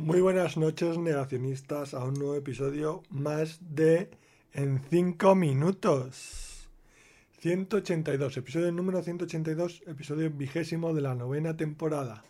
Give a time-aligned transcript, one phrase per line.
[0.00, 4.08] Muy buenas noches, negacionistas, a un nuevo episodio más de
[4.54, 6.70] En 5 minutos.
[7.40, 12.24] 182, episodio número 182, episodio vigésimo de la novena temporada.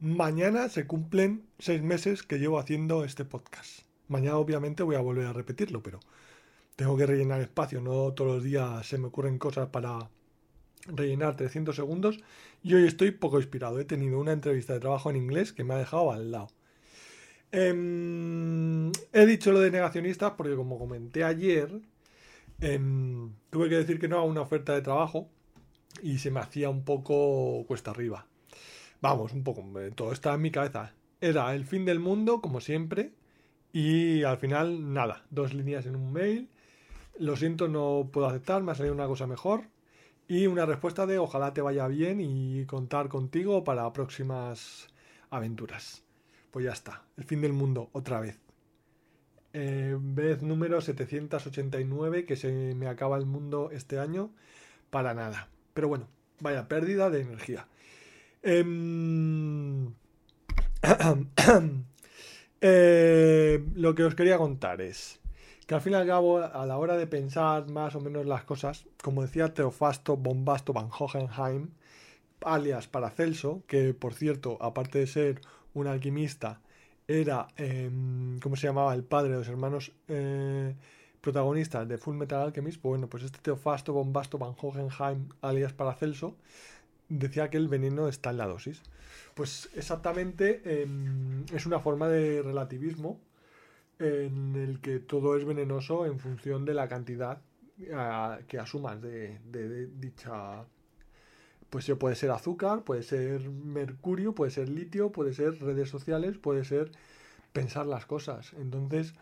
[0.00, 3.82] Mañana se cumplen seis meses que llevo haciendo este podcast.
[4.08, 6.00] Mañana obviamente voy a volver a repetirlo, pero
[6.74, 10.10] tengo que rellenar espacio, no todos los días se me ocurren cosas para
[10.86, 12.18] rellenar 300 segundos
[12.64, 13.78] y hoy estoy poco inspirado.
[13.78, 16.48] He tenido una entrevista de trabajo en inglés que me ha dejado al lado.
[17.56, 21.70] Em, he dicho lo de negacionistas porque como comenté ayer,
[22.60, 25.28] em, tuve que decir que no a una oferta de trabajo
[26.02, 28.26] y se me hacía un poco cuesta arriba.
[29.00, 29.64] Vamos, un poco,
[29.94, 30.94] todo está en mi cabeza.
[31.20, 33.12] Era el fin del mundo, como siempre,
[33.72, 36.48] y al final nada, dos líneas en un mail.
[37.18, 39.68] Lo siento, no puedo aceptar, me ha salido una cosa mejor.
[40.28, 44.88] Y una respuesta de ojalá te vaya bien y contar contigo para próximas
[45.30, 46.04] aventuras.
[46.54, 48.38] Pues ya está, el fin del mundo, otra vez.
[49.54, 54.30] Eh, vez número 789, que se me acaba el mundo este año,
[54.90, 55.48] para nada.
[55.72, 56.06] Pero bueno,
[56.38, 57.66] vaya pérdida de energía.
[58.44, 59.94] Em,
[62.60, 65.18] eh, lo que os quería contar es
[65.66, 68.44] que al fin y al cabo, a la hora de pensar más o menos las
[68.44, 71.70] cosas, como decía Teofasto Bombasto Van Hohenheim,
[72.42, 75.40] alias Paracelso, que por cierto, aparte de ser
[75.74, 76.60] un alquimista,
[77.06, 78.94] era, em, ¿cómo se llamaba?
[78.94, 80.74] El padre de los hermanos eh,
[81.20, 82.80] protagonistas de Full Metal Alchemist.
[82.80, 86.36] Pues bueno, pues este Teofasto Bombasto Van Hohenheim, alias Paracelso,
[87.08, 88.82] decía que el veneno está en la dosis.
[89.34, 93.20] Pues exactamente em, es una forma de relativismo
[93.98, 97.40] en el que todo es venenoso en función de la cantidad
[98.48, 100.64] que asumas de dicha
[101.74, 106.62] pues puede ser azúcar, puede ser mercurio, puede ser litio, puede ser redes sociales, puede
[106.64, 106.92] ser
[107.52, 108.52] pensar las cosas.
[108.52, 109.12] Entonces,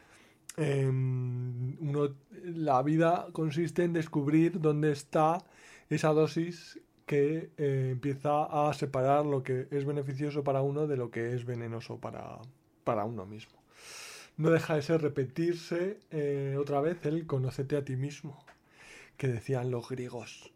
[0.59, 1.79] em,
[2.45, 5.39] la vida consiste en descubrir dónde está
[5.89, 11.11] esa dosis que eh, empieza a separar lo que es beneficioso para uno de lo
[11.11, 12.39] que es venenoso para,
[12.85, 13.63] para uno mismo.
[14.37, 18.45] No deja de ser repetirse eh, otra vez el conócete a ti mismo,
[19.17, 20.53] que decían los griegos.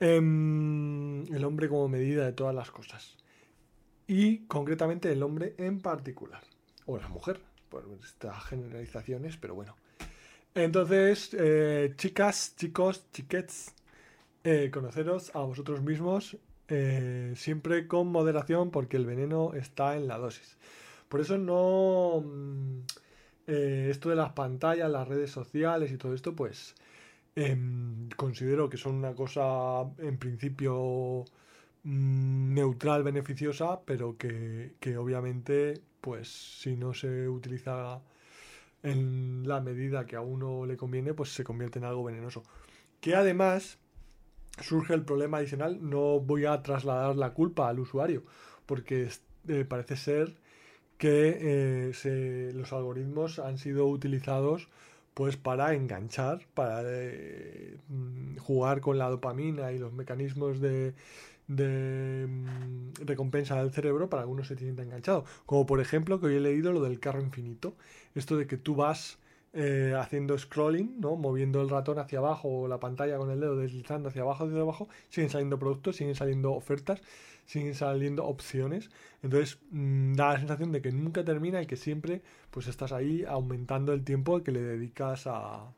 [0.00, 3.16] Em, el hombre como medida de todas las cosas.
[4.06, 6.42] Y concretamente el hombre en particular.
[6.86, 9.76] O la mujer, por estas generalizaciones, pero bueno.
[10.54, 13.74] Entonces, eh, chicas, chicos, chiquets,
[14.44, 16.36] eh, conoceros a vosotros mismos
[16.68, 20.56] eh, siempre con moderación porque el veneno está en la dosis.
[21.08, 22.22] Por eso no...
[22.24, 22.80] Mm,
[23.46, 26.74] esto de las pantallas, las redes sociales y todo esto, pues
[27.36, 31.24] Em, considero que son una cosa en principio
[31.82, 38.00] mm, neutral, beneficiosa, pero que, obviamente, pues si no se utiliza
[38.82, 42.44] en la medida que a uno le conviene, pues se convierte en algo venenoso.
[43.00, 43.78] Que además
[44.60, 48.24] surge el problema adicional, no voy a trasladar la culpa al usuario,
[48.66, 49.08] porque
[49.48, 50.36] eh, parece ser
[50.98, 54.68] que eh, los algoritmos han sido utilizados
[55.14, 60.94] pues para enganchar, para eh, mm, jugar con la dopamina y los mecanismos de,
[61.48, 65.24] de mm, recompensa del cerebro para que uno se sienta enganchado.
[65.46, 67.74] Como por ejemplo que hoy he leído lo del carro infinito,
[68.14, 69.18] esto de que tú vas
[69.56, 71.14] eh, haciendo scrolling, ¿no?
[71.14, 74.60] moviendo el ratón hacia abajo o la pantalla con el dedo deslizando hacia abajo, hacia
[74.60, 77.00] abajo, siguen saliendo productos, siguen saliendo ofertas,
[77.46, 78.90] siguen saliendo opciones.
[79.22, 83.24] Entonces mm, da la sensación de que nunca termina y que siempre pues estás ahí
[83.24, 85.72] aumentando el tiempo que le dedicas a,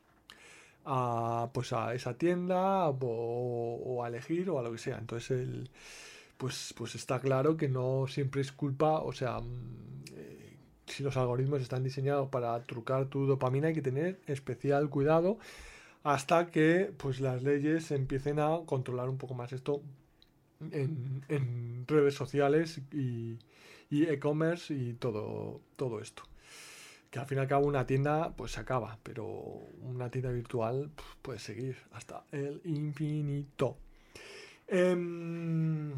[0.85, 4.97] a pues a esa tienda o, a elegir o a lo que sea.
[4.97, 5.69] Entonces el
[6.37, 11.17] pues, pues está claro que no siempre es culpa, o sea, mm, eh, si los
[11.17, 15.39] algoritmos están diseñados para trucar tu dopamina hay que tener especial cuidado
[16.03, 19.81] hasta que pues las leyes empiecen a controlar un poco más esto
[20.71, 23.37] en, redes sociales y,
[23.89, 26.23] e-commerce y todo, todo esto.
[27.09, 29.25] Que al fin y al cabo una tienda pues se acaba, pero
[29.81, 33.77] una tienda virtual puede seguir hasta el infinito.
[34.67, 35.93] Em,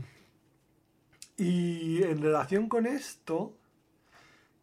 [1.38, 3.56] y en relación con esto,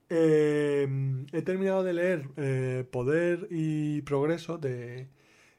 [0.08, 5.08] em, he terminado de leer eh, Poder y Progreso de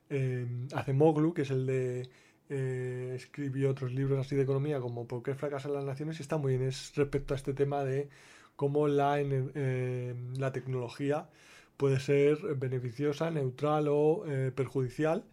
[0.09, 2.09] eh, Acemoglu, que es el de
[2.49, 6.19] eh, escribió otros libros así de economía como ¿Por qué fracasan las naciones?
[6.19, 8.09] y está muy bien es respecto a este tema de
[8.55, 11.29] cómo la, eh, la tecnología
[11.77, 15.23] puede ser beneficiosa, neutral o eh, perjudicial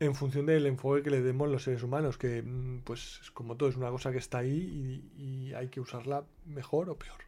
[0.00, 3.68] en función del enfoque que le demos los seres humanos, que mm, pues como todo
[3.68, 7.18] es una cosa que está ahí y, hay que usarla mejor o peor.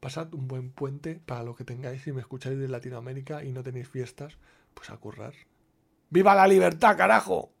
[0.00, 2.02] Pasad un buen puente para lo que tengáis.
[2.02, 4.36] Si me escucháis de Latinoamérica y no tenéis fiestas,
[4.74, 5.32] pues a currar.
[6.10, 7.52] ¡Viva la libertad, carajo!